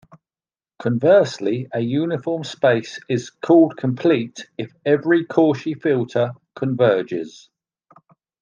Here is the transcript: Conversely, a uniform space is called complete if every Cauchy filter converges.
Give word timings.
Conversely, 0.79 1.67
a 1.73 1.79
uniform 1.79 2.43
space 2.43 2.99
is 3.07 3.29
called 3.29 3.77
complete 3.77 4.47
if 4.57 4.73
every 4.83 5.25
Cauchy 5.27 5.75
filter 5.79 6.31
converges. 6.55 7.51